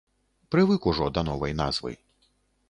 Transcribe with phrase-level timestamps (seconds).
[0.55, 1.93] Прывык ужо да новай назвы.